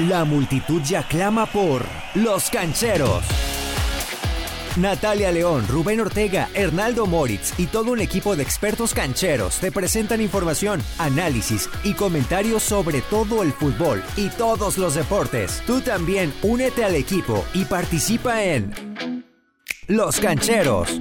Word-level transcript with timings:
La 0.00 0.26
multitud 0.26 0.82
ya 0.82 1.08
clama 1.08 1.46
por 1.46 1.82
Los 2.14 2.50
Cancheros. 2.50 3.24
Natalia 4.76 5.32
León, 5.32 5.66
Rubén 5.68 6.00
Ortega, 6.00 6.50
Hernaldo 6.52 7.06
Moritz 7.06 7.58
y 7.58 7.66
todo 7.66 7.92
un 7.92 8.00
equipo 8.00 8.36
de 8.36 8.42
expertos 8.42 8.92
cancheros 8.92 9.58
te 9.58 9.72
presentan 9.72 10.20
información, 10.20 10.82
análisis 10.98 11.70
y 11.82 11.94
comentarios 11.94 12.62
sobre 12.62 13.00
todo 13.00 13.42
el 13.42 13.54
fútbol 13.54 14.02
y 14.18 14.28
todos 14.28 14.76
los 14.76 14.94
deportes. 14.96 15.62
Tú 15.66 15.80
también 15.80 16.30
únete 16.42 16.84
al 16.84 16.94
equipo 16.94 17.42
y 17.54 17.64
participa 17.64 18.44
en 18.44 19.24
Los 19.86 20.20
Cancheros. 20.20 21.00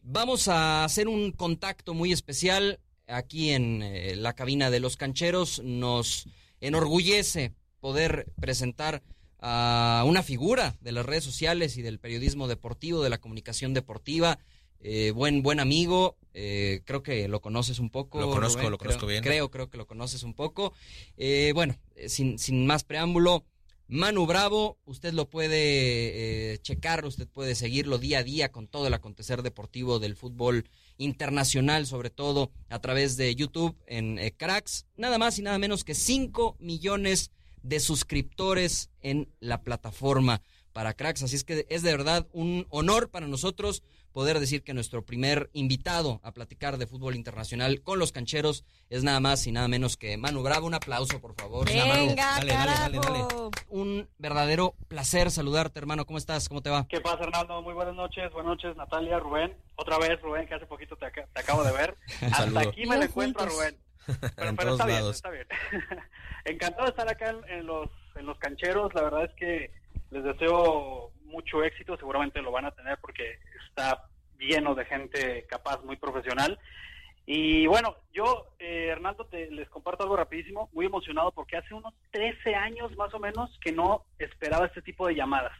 Vamos 0.00 0.46
a 0.46 0.84
hacer 0.84 1.08
un 1.08 1.32
contacto 1.32 1.92
muy 1.92 2.12
especial 2.12 2.78
aquí 3.08 3.50
en 3.50 3.82
eh, 3.82 4.14
la 4.14 4.34
cabina 4.34 4.70
de 4.70 4.78
Los 4.78 4.96
Cancheros. 4.96 5.60
Nos 5.64 6.28
enorgullece 6.66 7.52
poder 7.80 8.26
presentar 8.40 9.02
a 9.38 10.04
una 10.06 10.22
figura 10.22 10.76
de 10.80 10.92
las 10.92 11.04
redes 11.04 11.24
sociales 11.24 11.76
y 11.76 11.82
del 11.82 11.98
periodismo 11.98 12.48
deportivo, 12.48 13.02
de 13.02 13.10
la 13.10 13.18
comunicación 13.18 13.74
deportiva, 13.74 14.38
eh, 14.80 15.12
buen, 15.12 15.42
buen 15.42 15.60
amigo, 15.60 16.16
eh, 16.32 16.80
creo 16.84 17.02
que 17.02 17.28
lo 17.28 17.40
conoces 17.40 17.78
un 17.78 17.90
poco. 17.90 18.20
Lo 18.20 18.30
conozco, 18.30 18.68
lo 18.70 18.78
conozco 18.78 19.06
bien. 19.06 19.22
Creo, 19.22 19.50
creo 19.50 19.70
que 19.70 19.78
lo 19.78 19.86
conoces 19.86 20.22
un 20.22 20.34
poco. 20.34 20.72
Eh, 21.16 21.52
bueno, 21.54 21.76
sin, 22.06 22.38
sin 22.38 22.66
más 22.66 22.84
preámbulo, 22.84 23.44
Manu 23.86 24.26
Bravo, 24.26 24.78
usted 24.86 25.12
lo 25.12 25.28
puede 25.28 26.58
checar, 26.62 27.04
usted 27.04 27.28
puede 27.28 27.54
seguirlo 27.54 27.98
día 27.98 28.20
a 28.20 28.22
día 28.24 28.50
con 28.50 28.66
todo 28.66 28.86
el 28.86 28.94
acontecer 28.94 29.42
deportivo 29.42 29.98
del 29.98 30.16
fútbol 30.16 30.64
internacional, 30.96 31.86
sobre 31.86 32.08
todo 32.10 32.50
a 32.70 32.80
través 32.80 33.16
de 33.16 33.34
YouTube 33.34 33.76
en 33.86 34.18
Cracks. 34.36 34.86
Nada 34.96 35.18
más 35.18 35.38
y 35.38 35.42
nada 35.42 35.58
menos 35.58 35.84
que 35.84 35.94
5 35.94 36.56
millones 36.60 37.30
de 37.62 37.78
suscriptores 37.78 38.90
en 39.00 39.28
la 39.40 39.62
plataforma 39.62 40.42
para 40.72 40.94
cracks. 40.94 41.22
Así 41.22 41.36
es 41.36 41.44
que 41.44 41.66
es 41.68 41.82
de 41.82 41.92
verdad 41.92 42.26
un 42.32 42.66
honor 42.70 43.10
para 43.10 43.28
nosotros 43.28 43.82
poder 44.14 44.38
decir 44.38 44.62
que 44.62 44.72
nuestro 44.74 45.04
primer 45.04 45.50
invitado 45.52 46.20
a 46.22 46.32
platicar 46.32 46.78
de 46.78 46.86
fútbol 46.86 47.16
internacional 47.16 47.82
con 47.82 47.98
los 47.98 48.12
cancheros 48.12 48.64
es 48.88 49.02
nada 49.02 49.18
más 49.18 49.44
y 49.48 49.52
nada 49.52 49.66
menos 49.66 49.96
que 49.96 50.16
Manu 50.16 50.42
Bravo. 50.42 50.68
Un 50.68 50.74
aplauso, 50.74 51.20
por 51.20 51.34
favor. 51.34 51.66
Venga, 51.66 52.14
dale, 52.14 52.52
dale, 52.52 52.98
dale, 52.98 53.24
Un 53.68 54.08
verdadero 54.16 54.76
placer 54.86 55.32
saludarte, 55.32 55.80
hermano. 55.80 56.06
¿Cómo 56.06 56.16
estás? 56.16 56.48
¿Cómo 56.48 56.62
te 56.62 56.70
va? 56.70 56.86
¿Qué 56.88 57.00
pasa, 57.00 57.24
Hernando? 57.24 57.60
Muy 57.60 57.74
buenas 57.74 57.96
noches. 57.96 58.32
Buenas 58.32 58.50
noches, 58.50 58.76
Natalia, 58.76 59.18
Rubén. 59.18 59.52
Otra 59.74 59.98
vez, 59.98 60.20
Rubén, 60.22 60.46
que 60.46 60.54
hace 60.54 60.66
poquito 60.66 60.96
te, 60.96 61.06
acabo 61.34 61.64
de 61.64 61.72
ver. 61.72 61.96
Hasta 62.32 62.60
aquí 62.60 62.86
me 62.86 62.96
lo 62.96 63.02
encuentro, 63.02 63.44
Rubén. 63.44 63.76
Pero, 64.36 64.74
está 64.74 64.86
bien, 64.86 65.08
está 65.08 65.30
bien. 65.30 65.46
Encantado 66.44 66.84
de 66.84 66.90
estar 66.90 67.08
acá 67.08 67.34
en, 67.48 67.66
los, 67.66 67.90
en 68.14 68.26
los 68.26 68.38
cancheros. 68.38 68.94
La 68.94 69.02
verdad 69.02 69.24
es 69.24 69.32
que 69.34 69.72
les 70.10 70.22
deseo 70.22 71.10
mucho 71.34 71.64
éxito. 71.64 71.96
Seguramente 71.96 72.40
lo 72.40 72.52
van 72.52 72.66
a 72.66 72.70
tener 72.70 72.98
porque 72.98 73.38
está 73.68 74.08
lleno 74.38 74.74
de 74.74 74.84
gente 74.84 75.46
capaz, 75.48 75.82
muy 75.84 75.96
profesional. 75.96 76.58
Y 77.26 77.66
bueno, 77.66 77.96
yo, 78.12 78.48
eh, 78.58 78.88
Hernando, 78.90 79.24
te, 79.26 79.50
les 79.50 79.68
comparto 79.70 80.02
algo 80.02 80.16
rapidísimo, 80.16 80.68
muy 80.72 80.86
emocionado 80.86 81.32
porque 81.32 81.56
hace 81.56 81.72
unos 81.72 81.94
13 82.10 82.54
años 82.54 82.94
más 82.96 83.12
o 83.14 83.18
menos 83.18 83.50
que 83.62 83.72
no 83.72 84.04
esperaba 84.18 84.66
este 84.66 84.82
tipo 84.82 85.06
de 85.06 85.14
llamadas. 85.14 85.52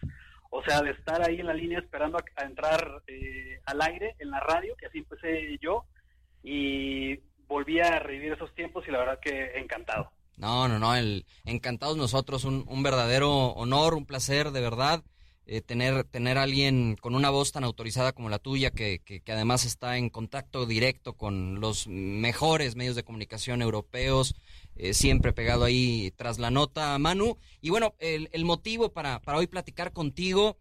O 0.51 0.63
sea, 0.63 0.83
de 0.83 0.91
estar 0.91 1.23
ahí 1.23 1.41
en 1.41 1.47
la 1.47 1.55
línea 1.55 1.79
esperando 1.79 2.19
a, 2.19 2.45
entrar 2.45 3.03
eh, 3.07 3.59
al 3.67 3.81
aire 3.83 4.15
en 4.19 4.31
la 4.31 4.41
radio, 4.41 4.77
que 4.77 4.87
así 4.87 4.99
empecé 4.99 5.59
yo, 5.61 5.85
y 6.43 7.19
volví 7.49 7.81
a 7.81 7.99
revivir 7.99 8.33
esos 8.33 8.55
tiempos 8.55 8.87
y 8.87 8.91
la 8.91 8.99
verdad 8.99 9.21
que 9.21 9.59
encantado. 9.59 10.11
No, 10.37 10.69
no, 10.69 10.79
no, 10.79 10.95
el, 10.95 11.25
encantados 11.45 11.97
nosotros, 11.97 12.45
un, 12.45 12.65
un 12.69 12.83
verdadero 12.83 13.31
honor, 13.31 13.95
un 13.95 14.05
placer, 14.05 14.51
de 14.51 14.61
verdad. 14.61 15.03
Eh, 15.47 15.61
tener, 15.61 16.05
tener 16.05 16.39
alguien 16.39 16.97
con 17.01 17.15
una 17.15 17.29
voz 17.31 17.53
tan 17.53 17.65
autorizada 17.65 18.13
como 18.13 18.31
la 18.31 18.39
tuya, 18.39 18.71
que, 18.71 19.01
que, 19.05 19.23
además 19.31 19.65
está 19.65 19.99
en 19.99 20.09
contacto 20.09 20.65
directo 20.65 21.13
con 21.15 21.61
los 21.61 21.87
mejores 21.87 22.77
medios 22.77 22.97
de 22.97 23.05
comunicación 23.05 23.61
europeos, 23.61 24.35
eh, 24.77 24.95
siempre 24.95 25.33
pegado 25.33 25.65
ahí 25.65 26.13
tras 26.17 26.39
la 26.39 26.51
nota, 26.51 26.99
Manu. 26.99 27.37
Y 27.61 27.71
bueno, 27.71 27.95
el, 27.99 28.31
el 28.33 28.45
motivo 28.45 28.93
para, 28.93 29.21
para 29.21 29.39
hoy 29.39 29.47
platicar 29.47 29.93
contigo 29.93 30.57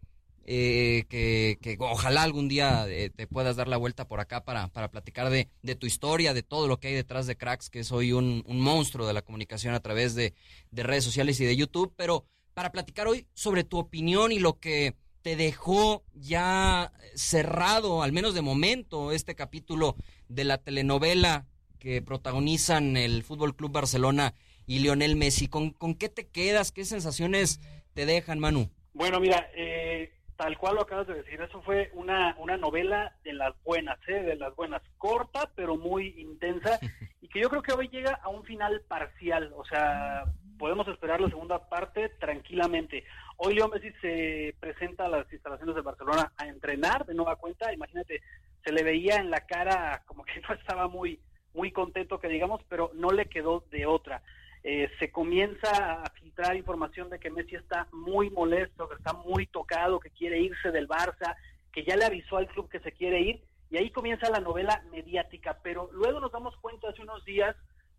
eh, 0.46 1.06
que, 1.08 1.58
que, 1.62 1.76
ojalá 1.80 2.22
algún 2.22 2.48
día 2.48 2.86
eh, 2.86 3.08
te 3.08 3.26
puedas 3.26 3.56
dar 3.56 3.66
la 3.66 3.78
vuelta 3.78 4.06
por 4.06 4.20
acá 4.20 4.44
para, 4.44 4.68
para 4.68 4.90
platicar 4.90 5.30
de, 5.30 5.48
de, 5.62 5.74
tu 5.74 5.86
historia, 5.86 6.34
de 6.34 6.42
todo 6.42 6.68
lo 6.68 6.78
que 6.78 6.88
hay 6.88 6.94
detrás 6.94 7.26
de 7.26 7.36
Cracks, 7.36 7.70
que 7.70 7.82
soy 7.82 8.12
un, 8.12 8.44
un 8.46 8.60
monstruo 8.60 9.06
de 9.06 9.14
la 9.14 9.22
comunicación 9.22 9.74
a 9.74 9.80
través 9.80 10.14
de, 10.14 10.34
de, 10.70 10.82
redes 10.82 11.02
sociales 11.04 11.40
y 11.40 11.46
de 11.46 11.56
YouTube, 11.56 11.94
pero 11.96 12.26
para 12.54 12.72
platicar 12.72 13.06
hoy 13.06 13.26
sobre 13.34 13.64
tu 13.64 13.78
opinión 13.78 14.32
y 14.32 14.38
lo 14.38 14.58
que 14.58 14.94
te 15.22 15.36
dejó 15.36 16.04
ya 16.14 16.92
cerrado, 17.14 18.02
al 18.02 18.12
menos 18.12 18.34
de 18.34 18.42
momento, 18.42 19.12
este 19.12 19.34
capítulo 19.34 19.96
de 20.28 20.44
la 20.44 20.58
telenovela 20.58 21.46
que 21.78 22.00
protagonizan 22.02 22.96
el 22.96 23.22
Fútbol 23.22 23.56
Club 23.56 23.72
Barcelona 23.72 24.34
y 24.66 24.78
Lionel 24.78 25.16
Messi. 25.16 25.48
¿Con, 25.48 25.70
¿Con 25.70 25.94
qué 25.94 26.08
te 26.08 26.28
quedas? 26.28 26.72
¿Qué 26.72 26.84
sensaciones 26.84 27.60
te 27.94 28.06
dejan, 28.06 28.38
Manu? 28.38 28.70
Bueno, 28.92 29.18
mira, 29.20 29.50
eh, 29.56 30.14
Tal 30.36 30.58
cual 30.58 30.74
lo 30.74 30.82
acabas 30.82 31.06
de 31.06 31.14
decir, 31.14 31.40
eso 31.40 31.62
fue 31.62 31.90
una, 31.94 32.34
una 32.38 32.56
novela 32.56 33.14
de 33.22 33.34
las 33.34 33.54
buenas, 33.62 33.98
¿eh? 34.08 34.20
de 34.22 34.34
las 34.34 34.54
buenas, 34.56 34.82
corta 34.98 35.50
pero 35.54 35.76
muy 35.76 36.08
intensa 36.18 36.80
y 37.20 37.28
que 37.28 37.40
yo 37.40 37.48
creo 37.48 37.62
que 37.62 37.72
hoy 37.72 37.88
llega 37.88 38.14
a 38.14 38.28
un 38.28 38.42
final 38.44 38.80
parcial, 38.88 39.52
o 39.56 39.64
sea, 39.64 40.24
podemos 40.58 40.86
esperar 40.88 41.20
la 41.20 41.28
segunda 41.28 41.68
parte 41.68 42.10
tranquilamente. 42.20 43.04
Hoy 43.36 43.54
Leo 43.54 43.68
Messi 43.68 43.90
se 44.00 44.54
presenta 44.60 45.06
a 45.06 45.08
las 45.08 45.32
instalaciones 45.32 45.74
de 45.74 45.82
Barcelona 45.82 46.32
a 46.36 46.46
entrenar 46.46 47.04
de 47.06 47.14
nueva 47.14 47.36
cuenta, 47.36 47.72
imagínate, 47.72 48.22
se 48.64 48.72
le 48.72 48.82
veía 48.82 49.16
en 49.16 49.30
la 49.30 49.40
cara 49.40 50.02
como 50.06 50.24
que 50.24 50.40
no 50.48 50.54
estaba 50.54 50.88
muy, 50.88 51.20
muy 51.52 51.72
contento 51.72 52.20
que 52.20 52.28
digamos, 52.28 52.60
pero 52.68 52.90
no 52.94 53.10
le 53.10 53.26
quedó 53.26 53.64
de 53.70 53.86
otra. 53.86 54.22
Eh, 54.62 54.90
se 54.98 55.10
comienza 55.12 56.02
a 56.02 56.10
filtrar 56.10 56.56
información 56.56 57.10
de 57.10 57.18
que 57.18 57.30
Messi 57.30 57.56
está 57.56 57.86
muy 57.92 58.30
molesto, 58.30 58.88
que 58.88 58.94
está 58.94 59.12
muy 59.12 59.46
tocado, 59.46 60.00
que 60.00 60.10
quiere 60.10 60.40
irse 60.40 60.70
del 60.70 60.88
Barça, 60.88 61.36
que 61.70 61.84
ya 61.84 61.96
le 61.96 62.06
avisó 62.06 62.38
al 62.38 62.48
club 62.48 62.70
que 62.70 62.80
se 62.80 62.92
quiere 62.92 63.20
ir, 63.20 63.42
y 63.70 63.76
ahí 63.76 63.90
comienza 63.90 64.30
la 64.30 64.40
novela 64.40 64.82
mediática, 64.90 65.58
pero 65.62 65.90
luego 65.92 66.20
nos 66.20 66.32
damos 66.32 66.56
cuenta 66.58 66.88
hace 66.88 67.02
unos 67.02 67.24
días 67.24 67.54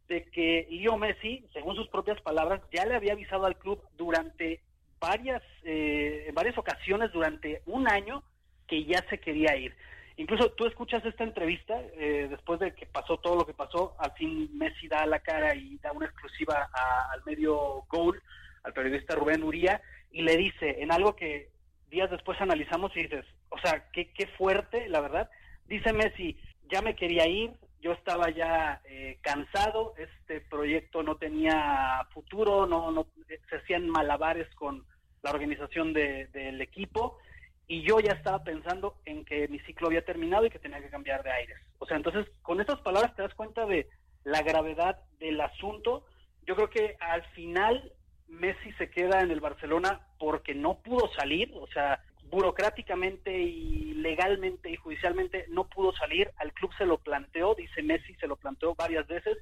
de 0.08 0.24
que 0.26 0.68
Leo 0.70 0.98
Messi, 0.98 1.46
según 1.54 1.76
sus 1.76 1.88
propias 1.88 2.22
palabras, 2.22 2.62
ya 2.72 2.86
le 2.86 2.96
había 2.96 3.14
avisado 3.14 3.46
al 3.46 3.58
club 3.58 3.82
durante 3.98 4.62
varias, 5.00 5.42
eh, 5.64 6.32
varias 6.34 6.58
ocasiones 6.58 7.12
durante 7.12 7.62
un 7.66 7.88
año 7.88 8.24
que 8.68 8.86
ya 8.86 9.04
se 9.10 9.20
quería 9.20 9.56
ir. 9.56 9.76
Incluso 10.18 10.52
tú 10.52 10.66
escuchas 10.66 11.04
esta 11.06 11.24
entrevista, 11.24 11.80
eh, 11.98 12.28
después 12.30 12.60
de 12.60 12.74
que 12.74 12.86
pasó 12.86 13.18
todo 13.18 13.36
lo 13.36 13.46
que 13.46 13.54
pasó, 13.54 13.96
al 14.00 14.14
fin 14.14 14.50
Messi 14.58 14.88
da 14.88 15.06
la 15.06 15.20
cara 15.20 15.56
y 15.56 15.78
da 15.80 15.92
una 15.92 16.06
exclusiva 16.06 16.70
al 17.12 17.22
medio 17.26 17.84
Goal, 17.90 18.22
al 18.64 18.74
periodista 18.74 19.16
Rubén 19.16 19.44
Uría, 19.44 19.82
y 20.12 20.22
le 20.22 20.38
dice, 20.38 20.82
en 20.82 20.92
algo 20.92 21.16
que 21.16 21.50
días 21.90 22.10
después 22.10 22.40
analizamos 22.40 22.96
y 22.96 23.04
dices, 23.04 23.26
o 23.50 23.58
sea, 23.60 23.86
qué, 23.92 24.12
qué 24.14 24.28
fuerte, 24.28 24.88
la 24.88 25.02
verdad, 25.02 25.30
dice 25.68 25.92
Messi, 25.92 26.38
ya 26.72 26.82
me 26.82 26.96
quería 26.96 27.28
ir, 27.28 27.52
yo 27.85 27.91
estaba 27.91 28.31
ya 28.31 28.81
eh, 28.85 29.19
cansado, 29.22 29.94
este 30.00 30.41
proyecto 30.41 31.03
no 31.03 31.18
tenía 31.18 32.03
futuro, 32.12 32.66
no, 32.66 32.90
no 32.90 33.06
se 33.47 33.56
hacían 33.57 33.88
malabares 33.88 34.47
con 34.56 34.84
la 35.22 35.29
organización 35.29 35.94
del 35.94 36.59
equipo, 36.62 37.19
y 37.68 37.84
yo 37.84 38.00
ya 38.00 38.13
estaba 38.13 38.44
pensando 38.44 38.95
en 39.06 39.24
que 39.24 39.47
mi 39.50 39.59
ciclo 39.59 39.85
había 39.85 40.03
terminado 40.03 40.47
y 40.47 40.50
que 40.50 40.57
tenía 40.57 40.81
que 40.81 40.90
cambiar 40.90 41.22
de 41.22 41.29
aires. 41.29 41.59
O 41.78 41.85
sea, 41.85 41.95
entonces 41.95 42.25
con 42.41 42.59
estas 42.59 42.79
palabras 42.81 43.16
te 43.16 43.22
das 43.22 43.35
cuenta 43.35 43.68
de 43.68 43.88
la 44.24 44.41
gravedad 44.41 45.01
del 45.19 45.40
asunto. 45.40 46.07
Yo 46.47 46.56
creo 46.56 46.72
que 46.72 46.97
al 47.00 47.24
final 47.35 47.94
Messi 48.27 48.71
se 48.80 48.89
queda 48.89 49.21
en 49.21 49.30
el 49.30 49.42
Barcelona 49.42 50.07
porque 50.18 50.56
no 50.56 50.80
pudo 50.80 51.07
salir, 51.13 51.51
o 51.54 51.68
sea, 51.68 52.04
burocráticamente 52.30 53.31
y 53.38 53.94
legalmente 53.94 54.69
y 54.69 54.75
judicialmente 54.75 55.45
no 55.50 55.68
pudo 55.68 55.94
salir, 55.94 56.31
al 56.38 56.54
club 56.54 56.72
se 56.77 56.86
lo 56.86 56.98
planteó, 56.98 57.56
dice 57.56 57.83
Messi, 57.83 58.16
se 58.16 58.27
lo 58.27 58.36
planteó 58.36 58.75
varias 58.75 59.07
veces. 59.07 59.38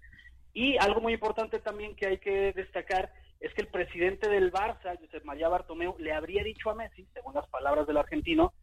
Y 0.54 0.78
algo 0.78 1.02
muy 1.02 1.14
importante 1.14 1.60
también 1.60 1.96
que 1.96 2.08
hay 2.08 2.18
que 2.20 2.54
destacar 2.54 3.12
es 3.40 3.54
que 3.54 3.62
el 3.62 3.68
presidente 3.68 4.30
del 4.30 4.52
Barça, 4.52 4.98
Josep 5.00 5.26
María 5.26 5.50
Bartomeu, 5.50 5.96
le 6.00 6.14
habría 6.14 6.44
dicho 6.44 6.70
a 6.70 6.76
Messi, 6.76 7.08
según 7.14 7.34
las 7.34 7.48
palabras 7.48 7.88
del 7.88 7.98
argentino, 7.98 8.54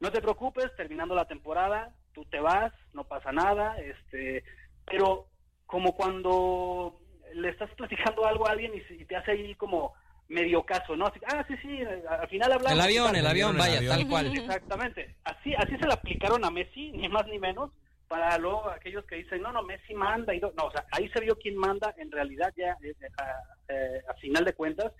no 0.00 0.10
te 0.10 0.20
preocupes, 0.20 0.74
terminando 0.76 1.14
la 1.14 1.26
temporada, 1.26 1.94
tú 2.12 2.24
te 2.26 2.40
vas, 2.40 2.72
no 2.92 3.04
pasa 3.04 3.32
nada, 3.32 3.78
este, 3.78 4.44
pero 4.84 5.26
como 5.64 5.94
cuando 5.94 7.00
le 7.34 7.48
estás 7.48 7.70
platicando 7.76 8.26
algo 8.26 8.46
a 8.46 8.52
alguien 8.52 8.72
y, 8.74 9.04
te 9.04 9.16
hace 9.16 9.32
ahí 9.32 9.54
como 9.54 9.94
medio 10.36 10.62
caso, 10.62 10.94
¿no? 10.94 11.06
ah, 11.06 11.44
sí, 11.48 11.54
sí, 11.62 11.80
al 12.08 12.28
final 12.28 12.52
hablamos. 12.52 12.78
El 12.78 12.84
avión, 12.84 13.16
el 13.16 13.26
avión, 13.26 13.56
vaya, 13.56 13.80
tal 13.88 14.06
cual. 14.06 14.26
Exactamente. 14.36 15.16
Así, 15.24 15.54
así 15.54 15.76
se 15.78 15.86
le 15.86 15.94
aplicaron 15.94 16.44
a 16.44 16.50
Messi, 16.50 16.92
ni 16.92 17.08
más 17.08 17.26
ni 17.26 17.38
menos. 17.38 17.70
para 18.06 18.36
luego 18.38 18.68
aquellos 18.70 19.04
que 19.06 19.16
dicen, 19.16 19.40
no, 19.42 19.50
no, 19.50 19.62
Messi 19.62 19.94
manda, 19.94 20.34
y 20.34 20.40
no, 20.40 20.50
o 20.62 20.70
sea, 20.70 20.84
ahí 20.92 21.08
se 21.08 21.20
vio 21.20 21.36
quién 21.36 21.56
manda 21.56 21.94
en 21.96 22.12
realidad 22.12 22.52
ya 22.56 22.76
eh, 22.82 22.94
eh, 23.68 24.00
a, 24.08 24.14
final 24.14 24.44
de 24.44 24.52
cuentas. 24.52 24.92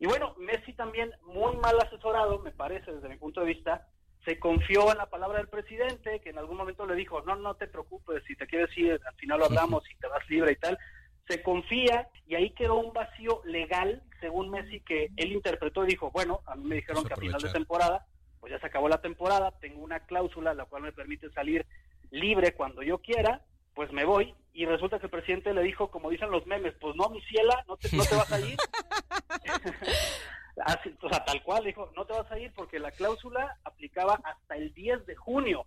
Y 0.00 0.06
bueno, 0.06 0.34
Messi 0.38 0.72
también, 0.72 1.12
muy 1.22 1.54
mal 1.56 1.76
asesorado, 1.80 2.38
me 2.38 2.52
parece, 2.52 2.92
desde 2.92 3.08
mi 3.08 3.16
punto 3.16 3.40
de 3.40 3.46
vista, 3.46 3.86
se 4.24 4.38
confió 4.38 4.90
en 4.90 4.98
la 4.98 5.06
palabra 5.06 5.38
del 5.38 5.48
presidente, 5.48 6.20
que 6.20 6.30
en 6.30 6.38
algún 6.38 6.56
momento 6.56 6.86
le 6.86 6.94
dijo, 6.94 7.20
no, 7.22 7.36
no 7.36 7.54
te 7.54 7.66
preocupes, 7.66 8.22
si 8.26 8.34
te 8.36 8.46
quieres 8.46 8.76
ir, 8.78 9.00
al 9.06 9.14
final 9.16 9.38
lo 9.38 9.46
hablamos 9.46 9.82
y 9.90 9.94
te 9.96 10.08
vas 10.08 10.28
libre 10.28 10.52
y 10.52 10.56
tal. 10.56 10.78
Se 11.28 11.42
confía 11.42 12.08
y 12.26 12.34
ahí 12.34 12.50
quedó 12.50 12.76
un 12.76 12.92
vacío 12.92 13.40
legal, 13.44 14.02
según 14.20 14.50
Messi, 14.50 14.80
que 14.80 15.10
él 15.16 15.32
interpretó 15.32 15.84
y 15.84 15.88
dijo, 15.88 16.10
bueno, 16.10 16.40
a 16.46 16.56
mí 16.56 16.64
me 16.64 16.76
dijeron 16.76 17.04
que 17.04 17.14
a 17.14 17.16
final 17.16 17.40
de 17.40 17.50
temporada, 17.50 18.06
pues 18.40 18.52
ya 18.52 18.58
se 18.58 18.66
acabó 18.66 18.88
la 18.88 19.00
temporada, 19.00 19.52
tengo 19.60 19.82
una 19.82 20.00
cláusula 20.00 20.54
la 20.54 20.64
cual 20.64 20.82
me 20.82 20.92
permite 20.92 21.30
salir 21.30 21.66
libre 22.10 22.54
cuando 22.54 22.82
yo 22.82 22.98
quiera, 22.98 23.42
pues 23.74 23.92
me 23.92 24.04
voy. 24.04 24.34
Y 24.52 24.66
resulta 24.66 24.98
que 24.98 25.06
el 25.06 25.10
presidente 25.10 25.54
le 25.54 25.62
dijo, 25.62 25.90
como 25.90 26.10
dicen 26.10 26.30
los 26.30 26.46
memes, 26.46 26.74
pues 26.80 26.96
no, 26.96 27.08
mi 27.10 27.20
ciela, 27.22 27.64
no 27.68 27.76
te, 27.76 27.94
no 27.96 28.04
te 28.04 28.16
vas 28.16 28.32
a 28.32 28.40
ir. 28.40 28.56
Así, 30.64 30.92
o 31.00 31.08
sea, 31.08 31.24
tal 31.24 31.42
cual, 31.44 31.64
dijo, 31.64 31.92
no 31.94 32.04
te 32.04 32.12
vas 32.12 32.30
a 32.32 32.38
ir 32.38 32.52
porque 32.54 32.80
la 32.80 32.90
cláusula 32.90 33.56
aplicaba 33.64 34.20
hasta 34.24 34.56
el 34.56 34.74
10 34.74 35.06
de 35.06 35.14
junio. 35.14 35.64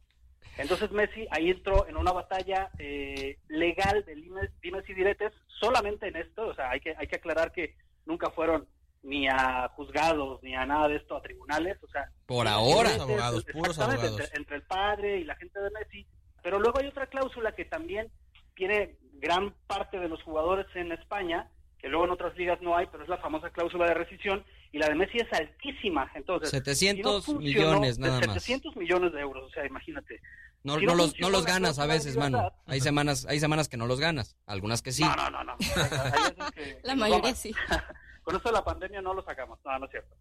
Entonces 0.58 0.92
Messi 0.92 1.28
ahí 1.32 1.50
entró 1.50 1.88
en 1.88 1.98
una 1.98 2.12
batalla 2.12 2.70
eh, 2.78 3.38
legal 3.48 4.04
de 4.06 4.16
dimes 4.62 4.90
y 4.90 4.94
diretes 4.94 5.32
solamente 5.48 6.08
en 6.08 6.18
esto, 6.18 6.48
o 6.48 6.54
sea, 6.54 6.72
hay 6.72 6.80
que, 6.80 6.94
hay 6.98 7.08
que 7.08 7.16
aclarar 7.16 7.52
que 7.52 7.76
nunca 8.06 8.30
fueron 8.32 8.68
ni 9.04 9.28
a 9.28 9.70
juzgados 9.70 10.44
ni 10.44 10.56
a 10.56 10.66
nada 10.66 10.88
de 10.88 10.98
esto 10.98 11.16
a 11.16 11.22
tribunales, 11.22 11.78
o 11.84 11.88
sea, 11.88 12.10
por 12.28 12.48
ahora 12.48 12.94
abogados, 12.96 13.46
puros 13.46 13.80
abogados. 13.80 14.32
entre, 14.34 14.58
el 14.58 14.64
padre 14.64 15.18
y 15.20 15.24
la 15.24 15.36
gente 15.36 15.60
de 15.60 15.72
Messi 15.72 16.06
pero 16.42 16.60
luego 16.60 16.80
hay 16.80 16.88
otra 16.88 17.08
cláusula 17.08 17.54
que 17.54 17.66
también 17.66 18.12
tiene 18.56 18.96
gran 19.14 19.54
parte 19.68 20.00
de 20.00 20.10
los 20.10 20.22
jugadores 20.24 20.66
en 20.76 20.92
España, 20.92 21.48
que 21.80 21.88
luego 21.88 22.06
en 22.06 22.12
otras 22.12 22.36
ligas 22.36 22.62
no 22.62 22.76
hay, 22.76 22.88
pero 22.92 23.04
es 23.04 23.10
la 23.10 23.18
famosa 23.18 23.52
cláusula 23.52 23.86
de 23.86 23.94
rescisión, 23.94 24.44
y 24.72 24.78
la 24.78 24.90
de 24.90 24.96
Messi 24.96 25.18
es 25.18 25.32
altísima. 25.34 26.12
Entonces, 26.16 26.50
700 26.50 27.28
millones 27.36 28.00
nada 28.00 28.20
más. 28.20 28.44
700 28.44 28.76
millones 28.76 29.14
de 29.14 29.20
euros, 29.22 29.50
o 29.50 29.50
sea, 29.52 29.66
imagínate. 29.66 30.22
No, 30.64 30.80
no, 30.80 30.96
los, 30.96 31.20
no 31.20 31.30
los 31.30 31.46
ganas 31.46 31.80
a 31.80 31.86
veces, 31.86 32.18
mano. 32.18 32.52
Hay 32.68 32.82
semanas, 32.82 33.26
hay 33.28 33.40
semanas 33.40 33.68
que 33.68 33.78
no 33.78 33.88
los 33.88 34.00
ganas, 34.00 34.38
algunas 34.46 34.82
que 34.82 34.92
sí. 34.92 35.04
No, 35.04 35.16
no, 35.16 35.30
no. 35.30 35.44
no. 35.44 35.56
la 36.84 36.96
mayoría 36.96 37.34
sí. 37.34 37.54
Con 38.24 38.36
esto 38.36 38.50
de 38.50 38.54
la 38.54 38.64
pandemia 38.64 39.02
no 39.02 39.16
lo 39.16 39.24
sacamos, 39.24 39.60
no, 39.66 39.80
no 39.80 39.86
es 39.86 39.92
cierto. 39.92 40.16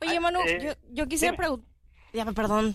Oye, 0.00 0.18
Manu, 0.18 0.40
eh, 0.40 0.58
yo, 0.62 0.72
yo 0.90 1.06
quisiera 1.06 1.36
preguntar 1.36 1.76
ya, 2.16 2.24
perdón. 2.32 2.74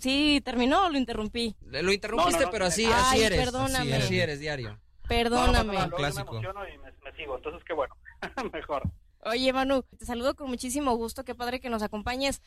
Sí, 0.00 0.42
terminó 0.44 0.86
o 0.86 0.90
lo 0.90 0.98
interrumpí. 0.98 1.54
Lo 1.62 1.92
interrumpiste, 1.92 2.48
pero 2.50 2.64
así, 2.64 2.86
así 2.86 3.22
eres. 3.22 3.38
Perdóname. 3.38 3.94
Así 3.94 4.18
eres, 4.18 4.40
diario. 4.40 4.80
Perdóname. 5.08 5.74
No, 5.74 5.90
clásico. 5.90 6.32
me 6.32 6.38
emociono 6.38 6.68
y 6.68 6.78
me, 6.78 7.12
sigo, 7.16 7.36
entonces 7.36 7.62
qué 7.64 7.72
bueno. 7.72 7.94
Mejor. 8.52 8.82
Oye, 9.22 9.52
Manu, 9.52 9.82
te 9.82 10.06
saludo 10.06 10.34
con 10.34 10.48
muchísimo 10.48 10.94
gusto. 10.96 11.24
Qué 11.24 11.34
padre 11.34 11.60
que 11.60 11.68
nos 11.68 11.82
acompañes. 11.82 12.40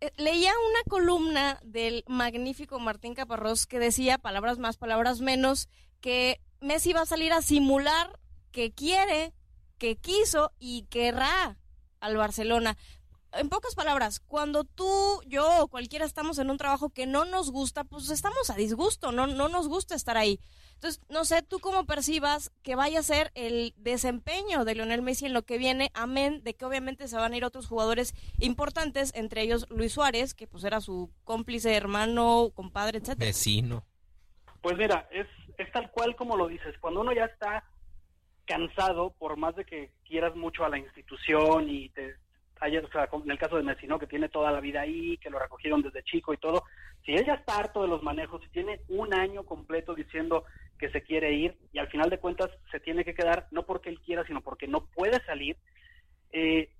Eh, 0.00 0.12
leía 0.16 0.52
una 0.52 0.82
columna 0.88 1.58
del 1.62 2.04
magnífico 2.06 2.78
Martín 2.78 3.14
Caparrós 3.14 3.66
que 3.66 3.78
decía, 3.78 4.18
palabras 4.18 4.58
más, 4.58 4.76
palabras 4.76 5.20
menos, 5.20 5.68
que 6.00 6.40
Messi 6.60 6.92
va 6.92 7.02
a 7.02 7.06
salir 7.06 7.32
a 7.32 7.42
simular 7.42 8.18
que 8.52 8.72
quiere, 8.72 9.32
que 9.78 9.96
quiso 9.96 10.52
y 10.58 10.82
querrá 10.90 11.58
al 12.00 12.16
Barcelona 12.16 12.76
en 13.32 13.48
pocas 13.48 13.74
palabras, 13.74 14.20
cuando 14.20 14.64
tú, 14.64 15.22
yo 15.26 15.62
o 15.62 15.68
cualquiera 15.68 16.04
estamos 16.04 16.38
en 16.38 16.50
un 16.50 16.58
trabajo 16.58 16.90
que 16.90 17.06
no 17.06 17.24
nos 17.24 17.50
gusta, 17.50 17.84
pues 17.84 18.10
estamos 18.10 18.50
a 18.50 18.54
disgusto, 18.54 19.12
no, 19.12 19.26
no 19.26 19.48
nos 19.48 19.68
gusta 19.68 19.94
estar 19.94 20.16
ahí. 20.16 20.40
Entonces, 20.74 21.00
no 21.08 21.24
sé 21.24 21.42
tú 21.42 21.58
cómo 21.60 21.84
percibas 21.84 22.50
que 22.62 22.74
vaya 22.74 23.00
a 23.00 23.02
ser 23.02 23.30
el 23.34 23.74
desempeño 23.76 24.64
de 24.64 24.74
Lionel 24.74 25.02
Messi 25.02 25.26
en 25.26 25.34
lo 25.34 25.42
que 25.42 25.58
viene, 25.58 25.90
amén 25.94 26.42
de 26.42 26.54
que 26.54 26.64
obviamente 26.64 27.06
se 27.06 27.16
van 27.16 27.32
a 27.32 27.36
ir 27.36 27.44
otros 27.44 27.66
jugadores 27.66 28.14
importantes, 28.38 29.12
entre 29.14 29.42
ellos 29.42 29.66
Luis 29.70 29.92
Suárez, 29.92 30.34
que 30.34 30.46
pues 30.46 30.64
era 30.64 30.80
su 30.80 31.10
cómplice, 31.24 31.74
hermano, 31.76 32.50
compadre, 32.54 32.98
etcétera. 32.98 33.26
Vecino. 33.26 33.84
Pues 34.62 34.76
mira, 34.76 35.08
es, 35.10 35.26
es 35.58 35.70
tal 35.72 35.90
cual 35.90 36.16
como 36.16 36.36
lo 36.36 36.48
dices, 36.48 36.74
cuando 36.80 37.00
uno 37.00 37.12
ya 37.12 37.26
está 37.26 37.64
cansado, 38.46 39.14
por 39.18 39.36
más 39.36 39.54
de 39.54 39.64
que 39.64 39.92
quieras 40.04 40.34
mucho 40.34 40.64
a 40.64 40.68
la 40.68 40.78
institución 40.78 41.68
y 41.68 41.90
te, 41.90 42.16
ayer, 42.60 42.84
o 42.84 42.90
sea, 42.90 43.08
en 43.12 43.30
el 43.30 43.38
caso 43.38 43.56
de 43.56 43.62
Messi, 43.62 43.86
¿no? 43.86 43.98
Que 43.98 44.06
tiene 44.06 44.28
toda 44.28 44.52
la 44.52 44.60
vida 44.60 44.82
ahí, 44.82 45.16
que 45.18 45.30
lo 45.30 45.38
recogieron 45.38 45.82
desde 45.82 46.02
chico 46.04 46.32
y 46.32 46.36
todo. 46.36 46.64
Si 47.04 47.12
ella 47.12 47.34
está 47.34 47.58
harto 47.58 47.82
de 47.82 47.88
los 47.88 48.02
manejos, 48.02 48.42
si 48.42 48.48
tiene 48.50 48.80
un 48.88 49.14
año 49.14 49.44
completo 49.44 49.94
diciendo 49.94 50.44
que 50.78 50.90
se 50.90 51.02
quiere 51.02 51.32
ir 51.32 51.56
y 51.72 51.78
al 51.78 51.88
final 51.88 52.10
de 52.10 52.18
cuentas 52.18 52.50
se 52.70 52.80
tiene 52.80 53.04
que 53.04 53.14
quedar, 53.14 53.46
no 53.50 53.64
porque 53.64 53.88
él 53.90 54.00
quiera, 54.00 54.24
sino 54.26 54.40
porque 54.40 54.68
no 54.68 54.86
puede 54.86 55.22
salir, 55.24 55.56
eh, 56.32 56.70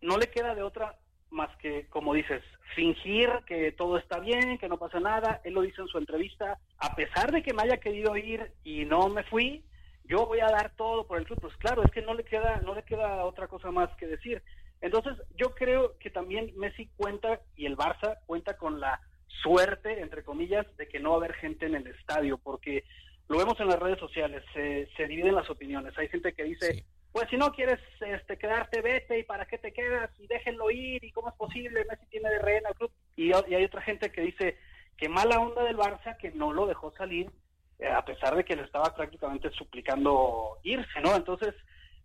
no 0.00 0.18
le 0.18 0.28
queda 0.28 0.54
de 0.54 0.62
otra 0.62 0.96
más 1.30 1.54
que, 1.58 1.86
como 1.88 2.14
dices, 2.14 2.42
fingir 2.74 3.28
que 3.46 3.72
todo 3.72 3.98
está 3.98 4.20
bien, 4.20 4.58
que 4.58 4.68
no 4.68 4.78
pasa 4.78 5.00
nada. 5.00 5.40
Él 5.44 5.54
lo 5.54 5.62
dice 5.62 5.82
en 5.82 5.88
su 5.88 5.98
entrevista, 5.98 6.58
a 6.78 6.94
pesar 6.94 7.32
de 7.32 7.42
que 7.42 7.52
me 7.52 7.62
haya 7.62 7.78
querido 7.78 8.16
ir 8.16 8.52
y 8.64 8.84
no 8.84 9.08
me 9.08 9.24
fui, 9.24 9.64
yo 10.04 10.26
voy 10.26 10.40
a 10.40 10.46
dar 10.46 10.74
todo 10.76 11.06
por 11.06 11.18
el 11.18 11.26
club. 11.26 11.40
Pues 11.40 11.56
claro, 11.56 11.82
es 11.84 11.90
que 11.90 12.02
no 12.02 12.14
le 12.14 12.24
queda, 12.24 12.60
no 12.64 12.74
le 12.74 12.84
queda 12.84 13.24
otra 13.24 13.48
cosa 13.48 13.70
más 13.70 13.90
que 13.96 14.06
decir. 14.06 14.42
Entonces, 14.80 15.14
yo 15.36 15.54
creo 15.54 15.96
que 15.98 16.10
también 16.10 16.52
Messi 16.56 16.88
cuenta 16.96 17.40
y 17.56 17.66
el 17.66 17.76
Barça 17.76 18.18
cuenta 18.26 18.56
con 18.56 18.80
la 18.80 19.00
suerte, 19.42 20.00
entre 20.00 20.22
comillas, 20.22 20.66
de 20.76 20.88
que 20.88 21.00
no 21.00 21.10
va 21.10 21.16
a 21.16 21.18
haber 21.18 21.34
gente 21.34 21.66
en 21.66 21.74
el 21.74 21.86
estadio, 21.86 22.38
porque 22.38 22.84
lo 23.28 23.38
vemos 23.38 23.58
en 23.60 23.68
las 23.68 23.80
redes 23.80 23.98
sociales, 23.98 24.44
se, 24.52 24.88
se 24.96 25.06
dividen 25.06 25.34
las 25.34 25.50
opiniones. 25.50 25.96
Hay 25.98 26.08
gente 26.08 26.32
que 26.32 26.44
dice, 26.44 26.84
pues 27.12 27.28
si 27.30 27.36
no 27.36 27.52
quieres 27.52 27.80
este, 28.00 28.36
quedarte, 28.36 28.82
vete, 28.82 29.18
y 29.18 29.24
para 29.24 29.46
qué 29.46 29.58
te 29.58 29.72
quedas, 29.72 30.10
y 30.18 30.26
déjenlo 30.26 30.70
ir, 30.70 31.02
y 31.02 31.12
cómo 31.12 31.28
es 31.28 31.34
posible, 31.34 31.84
Messi 31.88 32.06
tiene 32.06 32.30
de 32.30 32.38
rehén 32.38 32.66
al 32.66 32.74
club. 32.74 32.90
Y, 33.16 33.30
y, 33.30 33.54
hay 33.54 33.64
otra 33.64 33.82
gente 33.82 34.12
que 34.12 34.20
dice, 34.20 34.58
que 34.96 35.08
mala 35.08 35.40
onda 35.40 35.64
del 35.64 35.76
Barça 35.76 36.16
que 36.16 36.30
no 36.32 36.52
lo 36.52 36.66
dejó 36.66 36.92
salir, 36.92 37.30
eh, 37.78 37.88
a 37.88 38.04
pesar 38.04 38.36
de 38.36 38.44
que 38.44 38.56
le 38.56 38.62
estaba 38.62 38.94
prácticamente 38.94 39.50
suplicando 39.50 40.58
irse, 40.62 41.00
¿no? 41.02 41.14
Entonces, 41.14 41.54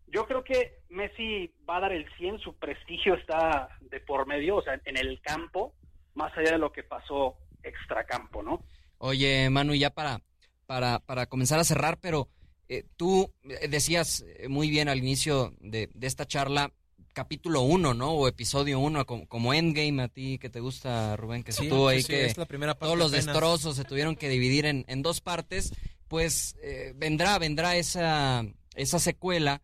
yo 0.07 0.25
creo 0.25 0.43
que 0.43 0.80
Messi 0.91 1.51
va 1.67 1.77
a 1.77 1.81
dar 1.81 1.93
el 1.93 2.05
100, 2.17 2.39
su 2.39 2.53
prestigio 2.55 3.15
está 3.15 3.69
de 3.81 3.99
por 3.99 4.27
medio, 4.27 4.57
o 4.57 4.61
sea, 4.61 4.79
en 4.85 4.97
el 4.97 5.21
campo, 5.21 5.73
más 6.15 6.35
allá 6.37 6.51
de 6.51 6.57
lo 6.57 6.71
que 6.71 6.83
pasó 6.83 7.37
extracampo, 7.63 8.43
¿no? 8.43 8.63
Oye, 8.97 9.49
Manu, 9.49 9.73
ya 9.73 9.89
para, 9.89 10.21
para, 10.65 10.99
para 10.99 11.25
comenzar 11.27 11.59
a 11.59 11.63
cerrar, 11.63 11.97
pero 11.99 12.29
eh, 12.67 12.83
tú 12.97 13.33
decías 13.69 14.23
eh, 14.37 14.47
muy 14.47 14.69
bien 14.69 14.89
al 14.89 14.99
inicio 14.99 15.53
de, 15.59 15.89
esta 16.01 16.25
charla, 16.25 16.71
capítulo 17.13 17.61
1, 17.61 17.93
¿no? 17.93 18.11
O 18.11 18.27
episodio 18.27 18.79
1, 18.79 19.05
como, 19.05 19.53
Endgame 19.53 20.03
a 20.03 20.07
ti 20.07 20.37
que 20.39 20.49
te 20.49 20.59
gusta, 20.59 21.15
Rubén, 21.15 21.43
que 21.43 21.51
sí, 21.51 21.63
estuvo 21.63 21.87
ahí, 21.87 22.03
que 22.03 22.25
es 22.25 22.37
la 22.37 22.45
primera 22.45 22.75
todos 22.75 22.97
los 22.97 23.11
destrozos 23.11 23.75
se 23.75 23.85
tuvieron 23.85 24.15
que 24.15 24.29
dividir 24.29 24.65
en, 24.65 24.85
en 24.87 25.01
dos 25.01 25.21
partes, 25.21 25.73
pues 26.07 26.55
eh, 26.61 26.93
vendrá, 26.95 27.39
vendrá 27.39 27.75
esa, 27.77 28.45
esa 28.75 28.99
secuela 28.99 29.61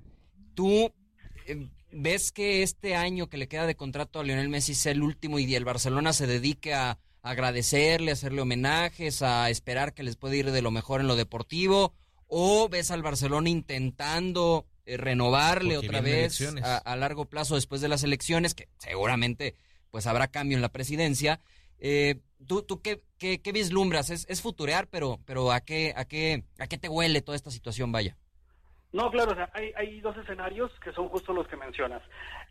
¿Tú 0.57 0.71
eh, 0.71 0.91
ves 1.91 2.31
que 2.31 2.63
este 2.63 2.95
año 2.95 3.27
que 3.27 3.37
le 3.37 3.47
queda 3.47 3.65
de 3.65 3.75
contrato 3.75 4.19
a 4.19 4.23
Lionel 4.23 4.49
Messi 4.49 4.75
sea 4.75 4.91
el 4.91 5.01
último 5.01 5.39
y 5.39 5.55
el 5.55 5.65
Barcelona 5.65 6.13
se 6.13 6.27
dedique 6.27 6.73
a 6.73 6.99
agradecerle, 7.21 8.11
a 8.11 8.13
hacerle 8.13 8.41
homenajes, 8.41 9.21
a 9.21 9.49
esperar 9.49 9.93
que 9.93 10.03
les 10.03 10.15
pueda 10.15 10.35
ir 10.35 10.51
de 10.51 10.61
lo 10.61 10.71
mejor 10.71 11.01
en 11.01 11.07
lo 11.07 11.15
deportivo? 11.15 11.93
¿O 12.27 12.67
ves 12.69 12.91
al 12.91 13.03
Barcelona 13.03 13.49
intentando 13.49 14.65
eh, 14.85 14.97
renovarle 14.97 15.77
otra 15.77 16.01
vez 16.01 16.41
a, 16.63 16.95
largo 16.95 17.25
plazo 17.25 17.55
después 17.55 17.81
de 17.81 17.87
las 17.87 18.03
elecciones, 18.03 18.53
que 18.53 18.67
seguramente 18.77 19.55
pues 19.91 20.07
habrá 20.07 20.27
cambio 20.27 20.57
en 20.57 20.61
la 20.61 20.71
presidencia? 20.71 21.39
Eh, 21.79 22.19
¿Tú, 22.45 22.63
tú 22.63 22.81
qué, 22.81 23.01
qué, 23.17 23.39
qué 23.39 23.51
vislumbras? 23.51 24.09
Es, 24.09 24.25
es 24.29 24.41
futurear, 24.41 24.87
pero, 24.87 25.19
pero 25.25 25.51
¿a, 25.51 25.61
qué, 25.61 25.93
a, 25.95 26.05
qué, 26.05 26.43
¿a 26.59 26.67
qué 26.67 26.77
te 26.77 26.89
huele 26.89 27.21
toda 27.21 27.35
esta 27.35 27.51
situación, 27.51 27.91
vaya? 27.91 28.17
No, 28.93 29.11
claro, 29.11 29.33
o 29.33 29.35
sea, 29.35 29.51
hay, 29.53 29.99
dos 29.99 30.15
escenarios 30.17 30.71
que 30.79 30.93
son 30.93 31.09
justo 31.09 31.33
los 31.33 31.47
que 31.47 31.57
mencionas. 31.57 32.01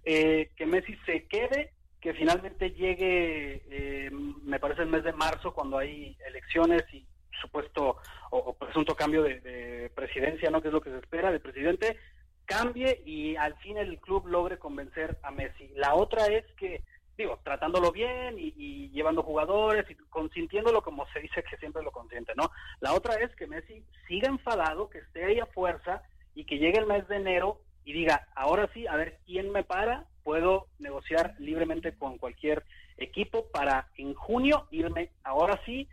Eh, 0.04 0.50
que 0.54 0.66
Messi 0.66 0.94
se 1.06 1.26
quede, 1.26 1.72
que 2.00 2.12
finalmente 2.12 2.70
llegue, 2.72 3.62
eh, 3.70 4.10
me 4.42 4.60
parece 4.60 4.82
el 4.82 4.88
mes 4.88 5.02
de 5.02 5.12
marzo, 5.12 5.54
cuando 5.54 5.78
hay 5.78 6.16
elecciones 6.26 6.84
y 6.92 7.06
supuesto 7.40 7.96
o, 8.30 8.54
presunto 8.54 8.94
cambio 8.94 9.22
de, 9.22 9.90
presidencia, 9.94 10.50
¿no? 10.50 10.60
Que 10.60 10.68
es 10.68 10.74
lo 10.74 10.80
que 10.80 10.90
se 10.90 10.98
espera 10.98 11.30
del 11.30 11.40
presidente, 11.40 11.96
cambie 12.44 13.02
y 13.04 13.36
al 13.36 13.56
fin 13.56 13.78
el 13.78 13.98
club 13.98 14.26
logre 14.26 14.58
convencer 14.58 15.18
a 15.22 15.30
Messi. 15.30 15.68
La 15.74 15.94
otra 15.94 16.26
es 16.26 16.44
que, 16.58 16.82
digo, 17.16 17.40
tratándolo 17.44 17.92
bien 17.92 18.38
y, 18.38 18.52
y, 18.56 18.90
llevando 18.90 19.22
jugadores 19.22 19.90
y 19.90 19.94
consintiéndolo 20.10 20.82
como 20.82 21.06
se 21.08 21.20
dice 21.20 21.42
que 21.42 21.56
siempre 21.56 21.82
lo 21.82 21.92
consiente, 21.92 22.34
¿no? 22.36 22.50
La 22.80 22.92
otra 22.92 23.14
es 23.14 23.34
que 23.36 23.46
Messi 23.46 23.82
siga 24.06 24.28
enfadado, 24.28 24.90
que 24.90 24.98
esté 24.98 25.24
ahí 25.24 25.40
a 25.40 25.46
fuerza 25.46 26.02
y 26.36 26.44
que 26.44 26.58
llegue 26.58 26.78
el 26.78 26.86
mes 26.86 27.08
de 27.08 27.16
enero 27.16 27.62
y 27.84 27.92
diga, 27.92 28.28
ahora 28.36 28.68
sí, 28.74 28.86
a 28.86 28.94
ver 28.94 29.18
quién 29.24 29.50
me 29.50 29.64
para, 29.64 30.04
puedo 30.22 30.66
negociar 30.78 31.34
libremente 31.38 31.96
con 31.96 32.18
cualquier 32.18 32.62
equipo 32.98 33.50
para 33.50 33.88
en 33.96 34.14
junio 34.14 34.68
irme, 34.70 35.10
ahora 35.24 35.58
sí, 35.64 35.88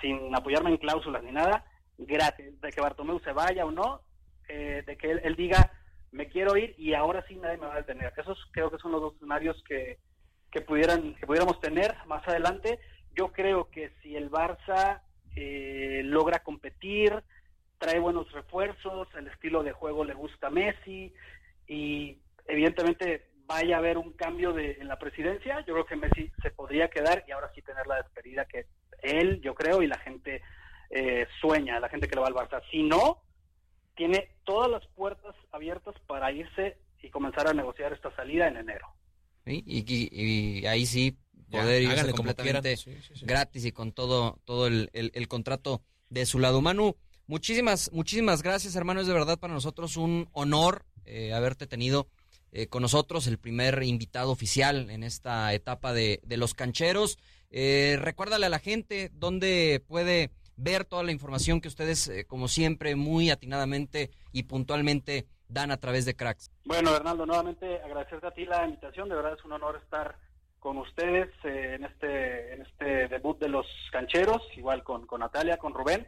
sin 0.00 0.34
apoyarme 0.34 0.70
en 0.70 0.78
cláusulas 0.78 1.22
ni 1.22 1.30
nada, 1.30 1.64
gratis, 1.98 2.58
de 2.60 2.70
que 2.70 2.80
Bartomeu 2.80 3.20
se 3.20 3.32
vaya 3.32 3.66
o 3.66 3.70
no, 3.70 4.00
eh, 4.48 4.82
de 4.86 4.96
que 4.96 5.10
él, 5.10 5.36
diga, 5.36 5.70
me 6.10 6.28
quiero 6.28 6.56
ir 6.56 6.74
y 6.78 6.94
ahora 6.94 7.24
sí 7.28 7.36
nadie 7.36 7.58
me 7.58 7.66
va 7.66 7.74
a 7.74 7.82
detener. 7.82 8.14
Esos 8.16 8.38
creo 8.52 8.70
que 8.70 8.78
son 8.78 8.92
los 8.92 9.02
dos 9.02 9.14
escenarios 9.16 9.62
que, 9.68 9.98
que, 10.50 10.62
pudieran, 10.62 11.14
que 11.16 11.26
pudiéramos 11.26 11.60
tener 11.60 11.94
más 12.06 12.26
adelante. 12.26 12.78
Yo 13.14 13.32
creo 13.32 13.68
que 13.70 13.90
si 14.02 14.16
el 14.16 14.30
Barça 14.30 15.02
eh, 15.34 16.00
logra 16.04 16.42
competir, 16.42 17.22
trae 17.78 17.98
buenos 17.98 18.30
refuerzos, 18.32 19.08
el 19.16 19.28
estilo 19.28 19.62
de 19.62 19.72
juego 19.72 20.04
le 20.04 20.14
gusta 20.14 20.48
a 20.48 20.50
Messi 20.50 21.12
y 21.66 22.18
evidentemente 22.46 23.28
vaya 23.46 23.76
a 23.76 23.78
haber 23.78 23.98
un 23.98 24.12
cambio 24.12 24.52
de, 24.52 24.72
en 24.80 24.88
la 24.88 24.98
presidencia, 24.98 25.64
yo 25.66 25.74
creo 25.74 25.86
que 25.86 25.96
Messi 25.96 26.30
se 26.42 26.50
podría 26.50 26.88
quedar 26.88 27.24
y 27.28 27.32
ahora 27.32 27.50
sí 27.54 27.62
tener 27.62 27.86
la 27.86 27.96
despedida 27.96 28.44
que 28.46 28.66
él, 29.02 29.40
yo 29.40 29.54
creo, 29.54 29.82
y 29.82 29.86
la 29.86 29.98
gente 29.98 30.42
eh, 30.90 31.26
sueña, 31.40 31.80
la 31.80 31.88
gente 31.88 32.08
que 32.08 32.14
le 32.14 32.20
va 32.22 32.28
al 32.28 32.34
Barça. 32.34 32.60
Si 32.70 32.82
no, 32.82 33.22
tiene 33.96 34.30
todas 34.44 34.70
las 34.70 34.86
puertas 34.88 35.34
abiertas 35.52 35.94
para 36.06 36.32
irse 36.32 36.78
y 37.02 37.10
comenzar 37.10 37.46
a 37.48 37.54
negociar 37.54 37.92
esta 37.92 38.14
salida 38.16 38.48
en 38.48 38.56
enero. 38.56 38.88
Y, 39.44 40.66
ahí 40.66 40.86
sí 40.86 41.16
poder 41.50 41.82
irse 41.82 42.12
completamente 42.12 42.76
gratis 43.22 43.64
y 43.64 43.70
con 43.70 43.92
todo 43.92 44.40
todo 44.44 44.66
el, 44.66 44.90
el, 44.92 45.28
contrato 45.28 45.82
de 46.10 46.26
su 46.26 46.40
lado. 46.40 46.60
Manu, 46.60 46.96
muchísimas 47.26 47.90
muchísimas 47.92 48.42
gracias, 48.42 48.76
hermano. 48.76 49.00
Es 49.00 49.06
de 49.06 49.12
verdad 49.12 49.38
para 49.38 49.54
nosotros 49.54 49.96
un 49.96 50.28
honor 50.32 50.84
eh, 51.04 51.32
haberte 51.32 51.66
tenido 51.66 52.08
eh, 52.52 52.68
con 52.68 52.82
nosotros, 52.82 53.26
el 53.26 53.38
primer 53.38 53.82
invitado 53.82 54.30
oficial 54.30 54.90
en 54.90 55.02
esta 55.02 55.52
etapa 55.52 55.92
de, 55.92 56.20
de 56.24 56.36
los 56.36 56.54
cancheros. 56.54 57.18
Eh, 57.50 57.96
recuérdale 58.00 58.46
a 58.46 58.50
la 58.50 58.58
gente 58.58 59.10
dónde 59.12 59.82
puede 59.86 60.30
ver 60.56 60.84
toda 60.84 61.02
la 61.02 61.12
información 61.12 61.60
que 61.60 61.68
ustedes, 61.68 62.08
eh, 62.08 62.24
como 62.24 62.48
siempre, 62.48 62.96
muy 62.96 63.30
atinadamente 63.30 64.10
y 64.32 64.44
puntualmente 64.44 65.26
dan 65.48 65.70
a 65.70 65.76
través 65.76 66.04
de 66.04 66.16
Cracks. 66.16 66.50
Bueno, 66.64 66.92
Bernardo, 66.92 67.26
nuevamente 67.26 67.80
agradecerte 67.82 68.26
a 68.26 68.30
ti 68.32 68.44
la 68.44 68.64
invitación. 68.64 69.08
De 69.08 69.14
verdad 69.14 69.34
es 69.38 69.44
un 69.44 69.52
honor 69.52 69.80
estar 69.82 70.16
con 70.58 70.78
ustedes 70.78 71.28
eh, 71.44 71.74
en 71.76 71.84
este 71.84 72.54
en 72.54 72.62
este 72.62 73.08
debut 73.08 73.38
de 73.38 73.48
los 73.48 73.66
cancheros, 73.92 74.42
igual 74.56 74.82
con, 74.82 75.06
con 75.06 75.20
Natalia, 75.20 75.58
con 75.58 75.74
Rubén. 75.74 76.06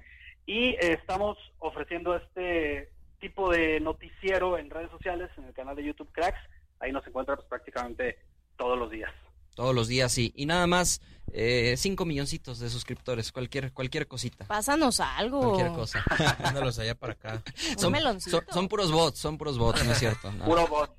Y 0.49 0.71
eh, 0.71 0.95
estamos 0.95 1.37
ofreciendo 1.59 2.17
este 2.17 2.90
tipo 3.21 3.50
de 3.50 3.81
noticiero 3.81 4.57
en 4.57 4.71
redes 4.71 4.90
sociales, 4.90 5.28
en 5.37 5.45
el 5.45 5.52
canal 5.52 5.76
de 5.76 5.85
YouTube 5.85 6.11
Cracks. 6.11 6.40
Ahí 6.81 6.90
nos 6.90 7.07
encuentra 7.07 7.37
pues, 7.37 7.47
prácticamente 7.47 8.19
todos 8.57 8.78
los 8.78 8.90
días 8.90 9.12
todos 9.59 9.75
los 9.75 9.88
días 9.88 10.17
y, 10.19 10.33
y 10.37 10.47
nada 10.47 10.69
más 10.69 11.00
eh, 11.33 11.75
cinco 11.76 12.05
milloncitos 12.05 12.61
de 12.61 12.71
suscriptores, 12.71 13.33
cualquier 13.33 13.73
cualquier 13.73 14.07
cosita. 14.07 14.47
Pásanos 14.47 15.00
algo. 15.00 15.40
Cualquier 15.40 15.73
cosa. 15.73 16.05
Mándalos 16.45 16.78
allá 16.78 16.95
para 16.95 17.14
acá. 17.14 17.43
Son, 17.76 17.93
son, 18.21 18.69
puros 18.69 18.93
bots, 18.93 19.19
son 19.19 19.37
puros 19.37 19.59
bots, 19.59 19.85
no 19.85 19.90
es 19.90 19.99
cierto. 19.99 20.31
Puro 20.45 20.64
bot. 20.69 20.97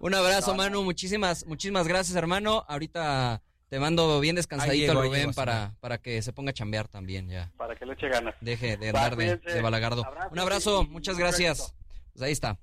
Un 0.00 0.14
abrazo, 0.14 0.52
Manu. 0.56 0.82
Muchísimas, 0.82 1.46
muchísimas 1.46 1.86
gracias, 1.86 2.16
hermano. 2.16 2.64
Ahorita 2.66 3.40
te 3.68 3.78
mando 3.78 4.20
bien 4.20 4.36
descansadito 4.36 4.94
Rubén 4.94 5.32
para, 5.32 5.74
para 5.80 5.98
que 5.98 6.22
se 6.22 6.32
ponga 6.32 6.50
a 6.50 6.54
chambear 6.54 6.88
también 6.88 7.28
ya. 7.28 7.52
Para 7.56 7.74
que 7.74 7.86
le 7.86 7.94
eche 7.94 8.08
ganas. 8.08 8.34
Deje 8.40 8.76
de 8.76 8.88
andar 8.88 9.16
de, 9.16 9.36
de, 9.36 9.60
balagardo. 9.60 10.04
Un 10.30 10.38
abrazo, 10.38 10.84
muchas 10.84 11.18
gracias. 11.18 11.74
Pues 12.12 12.22
ahí 12.22 12.32
está. 12.32 12.58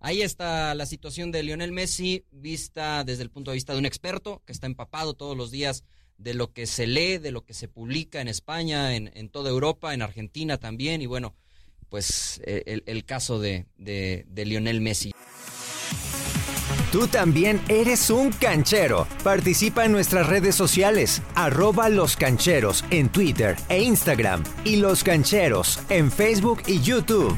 Ahí 0.00 0.22
está 0.22 0.74
la 0.74 0.86
situación 0.86 1.32
de 1.32 1.42
Lionel 1.42 1.72
Messi 1.72 2.24
vista 2.30 3.02
desde 3.04 3.22
el 3.22 3.30
punto 3.30 3.50
de 3.50 3.56
vista 3.56 3.72
de 3.72 3.80
un 3.80 3.86
experto 3.86 4.42
que 4.46 4.52
está 4.52 4.66
empapado 4.66 5.14
todos 5.14 5.36
los 5.36 5.50
días 5.50 5.84
de 6.18 6.34
lo 6.34 6.52
que 6.52 6.66
se 6.66 6.86
lee, 6.86 7.18
de 7.18 7.32
lo 7.32 7.44
que 7.44 7.54
se 7.54 7.68
publica 7.68 8.20
en 8.20 8.28
España, 8.28 8.94
en, 8.94 9.28
toda 9.28 9.50
Europa, 9.50 9.94
en 9.94 10.02
Argentina 10.02 10.58
también, 10.58 11.00
y 11.00 11.06
bueno, 11.06 11.34
pues 11.88 12.40
eh, 12.44 12.82
el, 12.84 13.04
caso 13.04 13.38
de, 13.40 13.66
de, 13.76 14.24
de 14.28 14.44
Lionel 14.44 14.80
Messi. 14.80 15.12
Tú 16.92 17.06
también 17.06 17.60
eres 17.68 18.08
un 18.08 18.30
canchero. 18.30 19.06
Participa 19.22 19.84
en 19.84 19.92
nuestras 19.92 20.26
redes 20.26 20.54
sociales, 20.54 21.20
arroba 21.34 21.90
los 21.90 22.16
cancheros 22.16 22.82
en 22.90 23.10
Twitter 23.10 23.56
e 23.68 23.82
Instagram 23.82 24.42
y 24.64 24.76
los 24.76 25.04
cancheros 25.04 25.80
en 25.90 26.10
Facebook 26.10 26.62
y 26.66 26.80
YouTube. 26.80 27.36